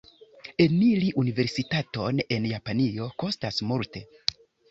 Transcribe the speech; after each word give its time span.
Eniri 0.63 1.09
universitaton 1.23 2.23
en 2.37 2.49
Japanio 2.53 3.11
kostas 3.25 3.63
multe. 3.73 4.05